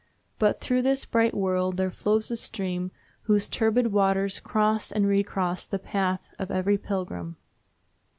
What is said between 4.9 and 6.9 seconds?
and recross the path of every